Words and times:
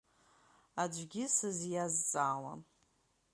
Аӡәгьы 0.81 1.23
сызиазҵаауам… 1.35 2.61